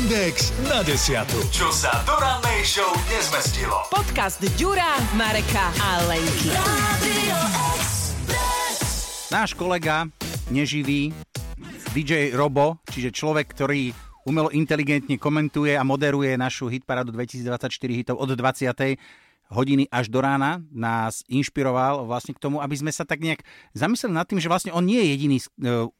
[0.00, 1.36] Index na desiatu.
[1.52, 3.84] Čo sa do rannej show nezmestilo.
[3.92, 6.48] Podcast Ďura, Mareka a Lenky.
[9.28, 10.08] Náš kolega,
[10.48, 11.12] neživý,
[11.92, 13.92] DJ Robo, čiže človek, ktorý
[14.24, 18.96] umelo inteligentne komentuje a moderuje našu hitparadu 2024 hitov od 20
[19.52, 23.44] hodiny až do rána nás inšpiroval vlastne k tomu, aby sme sa tak nejak
[23.76, 25.44] zamysleli nad tým, že vlastne on nie je jediný e,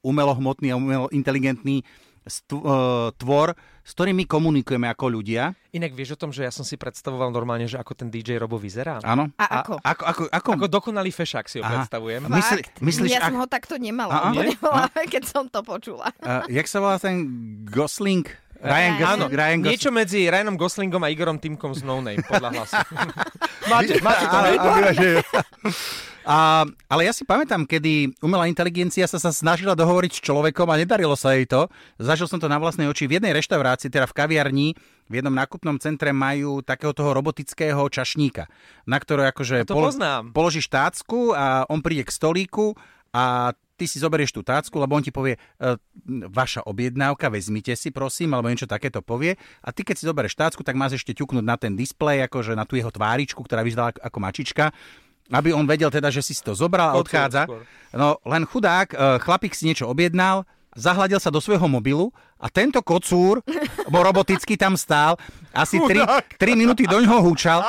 [0.01, 2.10] umelohmotný a umelo inteligentný uh,
[3.13, 5.57] tvor, s ktorým my komunikujeme ako ľudia.
[5.71, 8.61] Inak vieš o tom, že ja som si predstavoval normálne, že ako ten DJ Robo
[8.61, 9.01] vyzerá?
[9.01, 9.33] Áno.
[9.35, 9.81] A ako?
[9.81, 10.49] Ako, ako, ako...
[10.55, 11.83] Ako dokonalý fešák si ho Aha.
[11.83, 12.29] predstavujem.
[12.29, 12.77] Fakt?
[12.79, 16.13] myslíš, ja ak, som ho takto nemala, bola, keď som to počula.
[16.21, 17.25] uh, jak sa volá ten
[17.65, 18.29] Gosling?
[18.61, 18.93] Ryan, Ryan.
[18.93, 19.73] Gosling, Áno, Ryan Gosling.
[19.73, 22.77] niečo medzi Ryanom Goslingom a Igorom Timkom z No Name, podľa hlasu.
[23.73, 24.45] máte, máte to, A-
[24.93, 25.17] hej?
[26.25, 30.81] A- ale ja si pamätám, kedy umelá inteligencia sa, sa snažila dohovoriť s človekom a
[30.81, 31.69] nedarilo sa jej to.
[31.97, 33.09] Zažil som to na vlastnej oči.
[33.09, 34.69] V jednej reštaurácii, teda v kaviarni,
[35.11, 38.47] v jednom nákupnom centre majú takého toho robotického čašníka,
[38.87, 40.31] na ktoré akože poznám.
[40.31, 42.79] položíš tácku a on príde k stolíku
[43.11, 45.41] a ty si zoberieš tú tácku, lebo on ti povie, e,
[46.29, 49.41] vaša objednávka, vezmite si prosím, alebo niečo takéto povie.
[49.65, 52.69] A ty keď si zoberieš tácku, tak máš ešte ťuknúť na ten displej, akože na
[52.69, 54.77] tú jeho tváričku, ktorá vyzerala ako mačička,
[55.31, 57.47] aby on vedel teda, že si si to zobral a odchádza.
[57.95, 62.79] No len chudák, e, chlapík si niečo objednal, zahľadil sa do svojho mobilu a tento
[62.83, 63.43] kocúr,
[63.91, 65.19] bo roboticky tam stál,
[65.51, 67.63] asi 3, 3 minúty do ňoho húčal.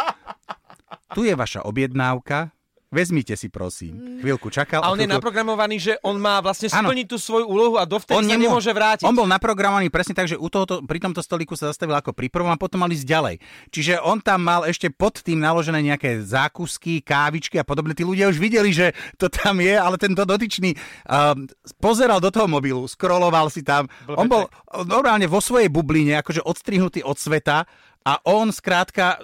[1.12, 2.54] Tu je vaša objednávka,
[2.92, 4.20] vezmite si prosím.
[4.20, 4.84] Chvíľku čakal.
[4.84, 5.16] A on je chvíľku...
[5.18, 8.72] naprogramovaný, že on má vlastne splniť tú svoju úlohu a dovtedy on sa nemo- nemôže
[8.76, 9.08] vrátiť.
[9.08, 12.28] On bol naprogramovaný presne tak, že u tohoto, pri tomto stolíku sa zastavil ako pri
[12.28, 13.36] prvom a potom mal ísť ďalej.
[13.72, 17.96] Čiže on tam mal ešte pod tým naložené nejaké zákusky, kávičky a podobne.
[17.96, 20.76] Tí ľudia už videli, že to tam je, ale tento dotyčný
[21.08, 21.48] um,
[21.80, 23.88] pozeral do toho mobilu, scrolloval si tam.
[24.12, 24.52] On bol
[24.84, 27.64] normálne vo svojej bubline, akože odstrihnutý od sveta
[28.04, 29.16] a on skrátka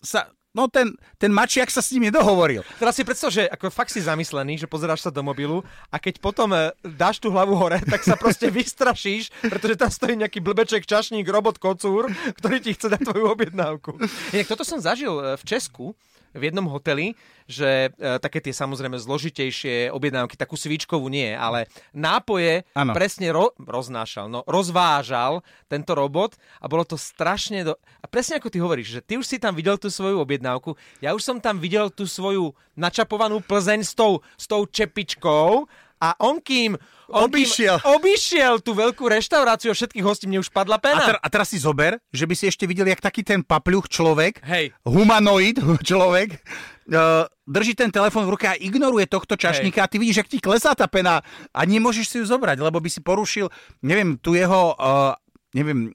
[0.00, 0.30] sa...
[0.56, 2.64] No ten, ten mačiak sa s ním nedohovoril.
[2.80, 5.60] Teraz si predstav, že ako fakt si zamyslený, že pozeráš sa do mobilu
[5.92, 10.16] a keď potom e, dáš tú hlavu hore, tak sa proste vystrašíš, pretože tam stojí
[10.16, 12.08] nejaký blbeček, čašník, robot, kocúr,
[12.40, 14.00] ktorý ti chce dať tvoju objednávku.
[14.32, 15.92] Inak toto som zažil e, v Česku,
[16.36, 17.16] v jednom hoteli,
[17.46, 22.92] že e, také tie samozrejme zložitejšie objednávky, takú svíčkovú nie, ale nápoje Áno.
[22.92, 27.62] presne ro- roznášal, no, rozvážal tento robot a bolo to strašne...
[27.62, 27.78] Do...
[28.02, 31.14] A presne ako ty hovoríš, že ty už si tam videl tú svoju objednávku, ja
[31.14, 35.64] už som tam videl tú svoju načapovanú Plzeň s tou, s tou čepičkou
[36.00, 36.76] a on kým...
[37.06, 37.78] On Obišiel.
[37.78, 41.02] Kým obišiel tú veľkú reštauráciu a všetkých hostí, mne už padla A, pena.
[41.06, 44.42] ter- a teraz si zober, že by si ešte videl, jak taký ten papľuch človek,
[44.42, 44.74] Hej.
[44.82, 46.42] humanoid človek,
[46.90, 50.42] uh, drží ten telefón v ruke a ignoruje tohto čašníka a ty vidíš, jak ti
[50.42, 51.22] klesá tá pena
[51.54, 53.46] a nemôžeš si ju zobrať, lebo by si porušil,
[53.86, 55.14] neviem, tu jeho, uh,
[55.54, 55.94] neviem,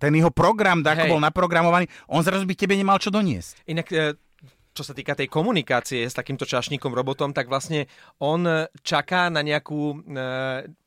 [0.00, 1.12] ten jeho program, ako Hej.
[1.12, 3.68] bol naprogramovaný, on zrazu by tebe nemal čo doniesť.
[3.68, 4.16] Inak, e,
[4.70, 7.90] čo sa týka tej komunikácie s takýmto čašníkom robotom, tak vlastne
[8.22, 8.46] on
[8.86, 9.96] čaká na nejakú e,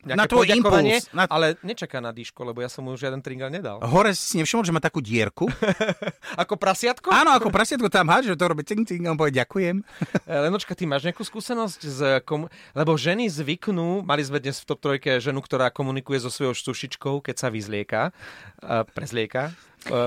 [0.03, 3.79] Na tvoj impuls, na- ale nečaká na dýško, lebo ja som mu žiaden tringal nedal.
[3.79, 5.47] Hore si nevšimol, že má takú dierku.
[6.43, 7.07] Ako prasiatko?
[7.07, 9.79] Áno, ako prasiatko tam hádže, že to robí cing, cing, on povie ďakujem.
[10.23, 12.47] E, Lenočka, ty máš nejakú skúsenosť s komu...
[12.71, 17.19] Lebo ženy zvyknú, mali sme dnes v top trojke ženu, ktorá komunikuje so svojou sušičkou,
[17.19, 18.01] keď sa vyzlieka,
[18.63, 19.51] e, prezlieka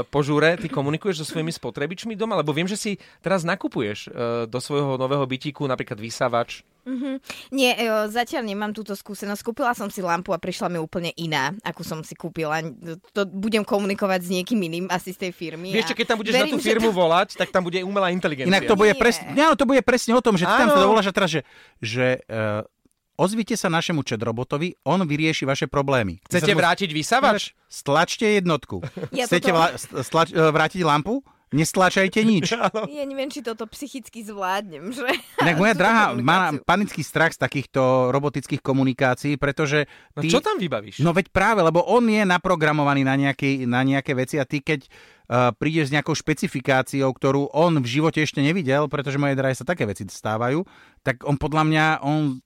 [0.08, 0.56] po žúre.
[0.56, 2.40] Ty komunikuješ so svojimi spotrebičmi doma?
[2.40, 4.08] Lebo viem, že si teraz nakupuješ
[4.48, 6.64] do svojho nového bytíku napríklad vysávač.
[7.50, 9.42] Nie, e, zatiaľ nemám túto skúsenosť.
[9.42, 12.62] Kúpila som si lampu a prišla mi úplne iná, akú som si kúpila.
[13.12, 15.74] To budem komunikovať s niekým iným, asi z tej firmy.
[15.74, 17.66] Vieš čo, a keď tam budeš na verím, tú že firmu to- volať, tak tam
[17.66, 18.46] bude umelá inteligencia.
[18.48, 21.10] Inak to bude nie, áno, to bude presne o tom, že ty tam sa dovoláš
[21.10, 21.40] a teraz, že,
[21.82, 22.62] že uh,
[23.18, 26.20] ozvite sa našemu chat robotovi, on vyrieši vaše problémy.
[26.28, 27.56] Chcete Sa- vrátiť vysávač?
[27.66, 28.84] Stlačte jednotku.
[29.10, 31.24] Ja Chcete toto- vla- stlač, e, vrátiť lampu?
[31.54, 32.50] Nestlačajte nič.
[32.96, 35.06] Ja neviem, či toto psychicky zvládnem, že?
[35.38, 39.86] Inak moja drahá má panický strach z takýchto robotických komunikácií, pretože
[40.18, 40.32] No ty...
[40.32, 41.04] čo tam vybavíš?
[41.04, 44.86] No veď práve, lebo on je naprogramovaný na, nejaký, na nejaké veci a ty keď
[44.86, 49.66] uh, prídeš s nejakou špecifikáciou, ktorú on v živote ešte nevidel, pretože moje drahé sa
[49.66, 50.66] také veci stávajú,
[51.06, 52.42] tak on podľa mňa, on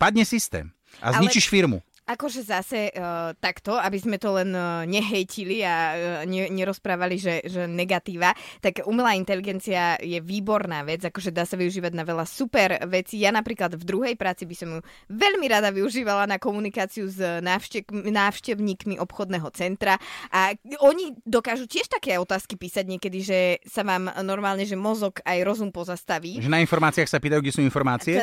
[0.00, 1.84] padne systém a Ale- zničíš firmu.
[2.10, 5.94] Akože zase uh, takto, aby sme to len uh, nehejtili a uh,
[6.26, 11.94] ne, nerozprávali, že, že negatíva, tak umelá inteligencia je výborná vec, akože dá sa využívať
[11.94, 13.22] na veľa super vecí.
[13.22, 17.86] Ja napríklad v druhej práci by som ju veľmi rada využívala na komunikáciu s návštev,
[17.92, 20.00] návštevníkmi obchodného centra
[20.34, 20.50] a
[20.82, 25.68] oni dokážu tiež také otázky písať niekedy, že sa vám normálne, že mozog aj rozum
[25.68, 26.40] pozastaví.
[26.40, 28.18] Že na informáciách sa pýtajú, kde sú informácie.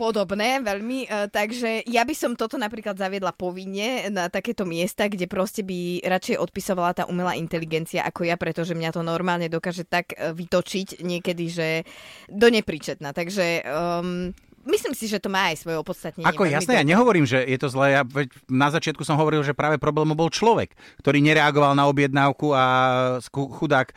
[0.00, 5.28] Podobné veľmi, takže ja by som toto napríklad zaviedla zaviedla povinne na takéto miesta, kde
[5.28, 10.16] proste by radšej odpisovala tá umelá inteligencia ako ja, pretože mňa to normálne dokáže tak
[10.16, 11.68] e, vytočiť niekedy, že
[12.32, 13.12] do nepríčetna.
[13.12, 14.32] Takže um,
[14.66, 16.26] myslím si, že to má aj svoje opodstatnenie.
[16.28, 18.00] Ako jasné, ja nehovorím, že je to zlé.
[18.00, 18.02] Ja,
[18.48, 22.64] na začiatku som hovoril, že práve problémom bol človek, ktorý nereagoval na objednávku a
[23.30, 23.92] chudák.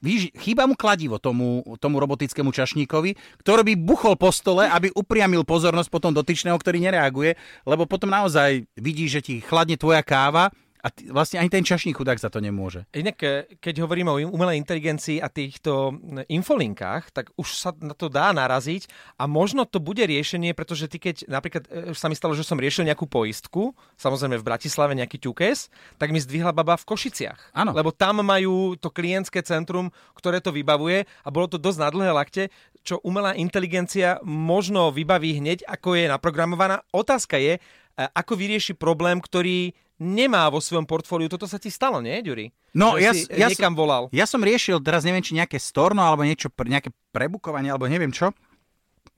[0.00, 5.44] Víš, chýba mu kladivo tomu, tomu robotickému čašníkovi, ktorý by buchol po stole, aby upriamil
[5.44, 7.36] pozornosť potom dotyčného, ktorý nereaguje,
[7.68, 10.48] lebo potom naozaj vidí, že ti chladne tvoja káva
[10.84, 12.84] a ty, vlastne ani ten čašník chudák za to nemôže.
[12.92, 15.96] Inak, e, keď hovoríme o umelej inteligencii a týchto
[16.28, 21.00] infolinkách, tak už sa na to dá naraziť a možno to bude riešenie, pretože ty
[21.00, 25.24] keď napríklad e, sa mi stalo, že som riešil nejakú poistku, samozrejme v Bratislave nejaký
[25.24, 27.56] ťukes, tak mi zdvihla baba v Košiciach.
[27.56, 27.72] Áno.
[27.72, 32.10] Lebo tam majú to klientské centrum, ktoré to vybavuje a bolo to dosť na dlhé
[32.12, 32.42] lakte,
[32.84, 36.84] čo umelá inteligencia možno vybaví hneď, ako je naprogramovaná.
[36.92, 37.60] Otázka je, e,
[37.96, 41.30] ako vyrieši problém, ktorý nemá vo svojom portfóliu.
[41.30, 42.50] Toto sa ti stalo, nie, Ďuri?
[42.74, 44.10] No, Že ja, si ja, niekam volal.
[44.10, 48.34] Ja som riešil, teraz neviem, či nejaké storno alebo niečo, nejaké prebukovanie alebo neviem čo,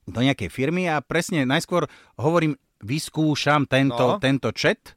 [0.05, 4.21] do nejakej firmy a presne najskôr hovorím, vyskúšam tento, No.
[4.21, 4.93] tento chat.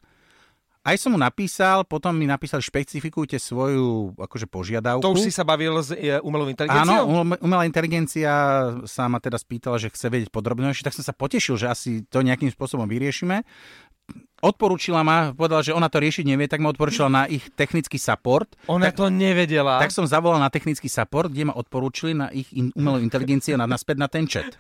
[0.79, 5.03] Aj som mu napísal, potom mi napísali, špecifikujte svoju akože požiadavku.
[5.03, 7.03] To už si sa bavil s e, umelou Áno, inteligenciou?
[7.05, 8.31] um- umelá inteligencia
[8.87, 12.23] sa ma teda spýtala, že chce vedieť podrobnejšie, tak som sa potešil, že asi to
[12.23, 13.43] nejakým spôsobom vyriešime.
[14.39, 18.47] Odporúčila ma, povedala, že ona to riešiť nevie, tak ma odporúčila na ich technický support.
[18.71, 19.83] Ona tak, to nevedela.
[19.83, 23.67] tak som zavolal na technický support, kde ma odporúčili na ich in, umelú inteligenciu na
[23.67, 24.55] naspäť na ten chat.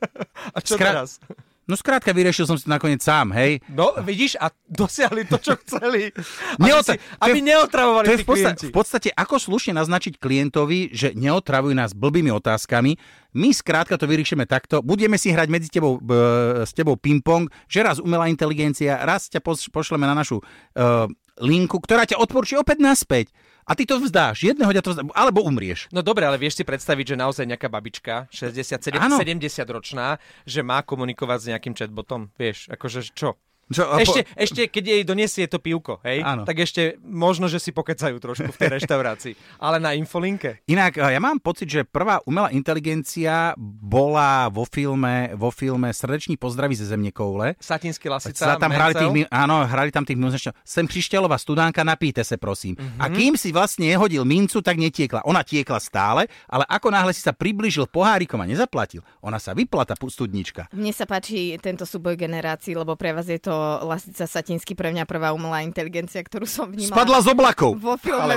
[0.56, 1.18] a čo skra- teraz?
[1.64, 3.64] No skrátka, vyriešil som si to nakoniec sám, hej.
[3.72, 6.12] No, vidíš, a dosiahli to, čo chceli.
[6.60, 8.28] Aby, Neotra- si, aby neotravovali To je v
[8.68, 13.00] v podstate ako slušne naznačiť klientovi, že neotravujú nás blbými otázkami.
[13.34, 14.84] My skrátka to vyriešime takto.
[14.84, 16.14] Budeme si hrať medzi tebou, b,
[16.62, 19.42] s tebou ping-pong, že raz umelá inteligencia, raz ťa
[19.74, 21.10] pošleme na našu uh,
[21.40, 23.26] linku, ktorá ťa odporúči opäť naspäť.
[23.64, 24.44] A ty to vzdáš.
[24.44, 25.88] Jedného ťa to vzdáš, alebo umrieš.
[25.88, 29.16] No dobre, ale vieš si predstaviť, že naozaj nejaká babička, 60, 70, Áno.
[29.16, 29.40] 70
[29.72, 33.40] ročná, že má komunikovať s nejakým chatbotom, vieš, akože čo?
[33.66, 36.42] Čo, po- Ešte, ešte, keď jej donesie to pivko, hej, Áno.
[36.42, 39.34] tak ešte možno, že si pokecajú trošku v tej reštaurácii.
[39.58, 40.60] Ale na infolinke?
[40.66, 46.74] Inak ja mám pocit, že prvá umelá inteligencia bola vo filme, vo filme Srdeční pozdraví
[46.74, 47.54] ze země koule.
[47.56, 50.36] Satinský lasica, Sa tam hrali tých, áno, hrali tam tých minút.
[50.60, 52.74] Sem Krišťalová studánka, napíte sa prosím.
[52.76, 52.98] Mhm.
[52.98, 55.24] A kým si vlastne nehodil mincu, tak netiekla.
[55.24, 59.84] Ona tiekla stále, ale ako náhle si sa priblížil pohárikom a nezaplatil, ona sa vypla
[59.84, 60.68] tá pu- studnička.
[60.70, 63.53] Mne sa páči tento súboj generácií, lebo pre vás je to
[63.84, 66.94] Lasica Satinsky, pre mňa prvá umelá inteligencia, ktorú som vnímala.
[66.94, 67.70] Spadla z oblakov.
[67.76, 68.36] Vo filme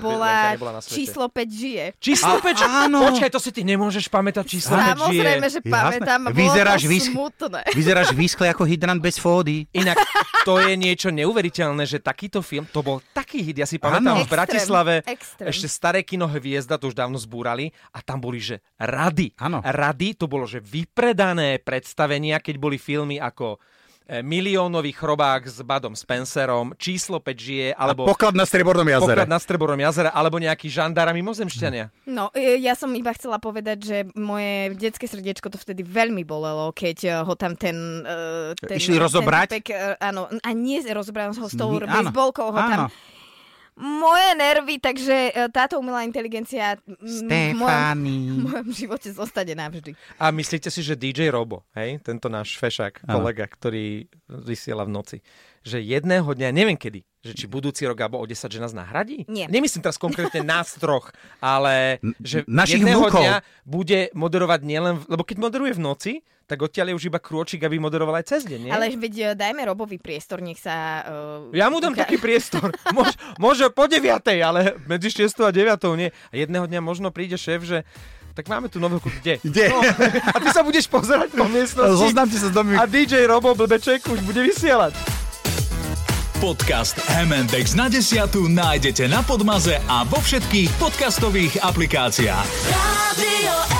[0.00, 0.94] bola svete.
[0.94, 1.84] číslo 5 žije.
[1.98, 2.98] Číslo 5, áno.
[3.08, 4.94] Počkaj, to si ty nemôžeš pamätať číslo 5 žije.
[4.94, 5.72] Samozrejme, že Jasné.
[5.72, 6.20] pamätám.
[6.30, 7.60] Vyzeráš to vys- smutné.
[7.78, 9.66] Vyzeráš výschle ako hydrant bez fódy.
[9.72, 9.98] Inak
[10.44, 14.24] to je niečo neuveriteľné, že takýto film, to bol taký hit, ja si pamätám Áno.
[14.24, 18.60] v Bratislave, Extrém, ešte staré kino Hviezda, to už dávno zbúrali a tam boli, že
[18.76, 19.32] rady.
[19.40, 19.64] Áno.
[19.64, 23.56] Rady, to bolo, že vypredané predstavenia, keď boli filmy ako
[24.04, 29.24] Miliónový chrobák s Badom Spencerom, Číslo 5 žije, alebo Poklad na Strebornom jazere.
[29.24, 31.88] Poklad na Streborom jazere, alebo nejaký žandár a mimozemšťania.
[32.04, 36.68] No, e, ja som iba chcela povedať, že moje detské srdiečko to vtedy veľmi bolelo,
[36.76, 38.04] keď e, ho tam ten...
[38.04, 39.48] e, ten Išli rozobrať?
[39.48, 42.92] Ten typek, e, áno, a nie rozobrať ho s tou Nie, áno, bejsbolkou ho tam...
[43.74, 47.26] Moje nervy, takže e, táto umelá inteligencia v
[47.58, 47.98] mojom,
[48.34, 49.98] v mojom živote zostane navždy.
[50.22, 55.16] A myslíte si, že DJ Robo, hej, tento náš fešák, kolega, ktorý vysiela v noci,
[55.66, 59.24] že jedného dňa, neviem kedy, že či budúci rok alebo o 10, že nás nahradí?
[59.26, 59.48] Nie.
[59.48, 63.26] Nemyslím teraz konkrétne nás troch, ale že našich jedného vnúkov.
[63.26, 63.34] dňa
[63.66, 66.12] bude moderovať nielen, lebo keď moderuje v noci,
[66.44, 68.72] tak odtiaľ je už iba krôčik, aby moderoval aj cez deň, nie?
[68.72, 71.04] Ale veď e, dajme Robovi priestor, nech sa...
[71.50, 72.68] Uh, Ja mu dám taký priestor.
[72.96, 74.04] Môž, môže po 9,
[74.44, 76.12] ale medzi 6 a 9 nie.
[76.12, 77.82] A jedného dňa možno príde šéf, že
[78.34, 78.98] tak máme tu novú...
[78.98, 79.38] Kde?
[79.40, 79.70] Kde?
[79.70, 79.78] No,
[80.34, 81.96] a ty sa budeš pozerať po miestnosti.
[81.96, 82.74] Zoznamte sa s domy.
[82.74, 84.90] A DJ Robo Blbeček už bude vysielať.
[86.42, 92.48] Podcast M&X na desiatu nájdete na Podmaze a vo všetkých podcastových aplikáciách.
[92.68, 93.73] Radio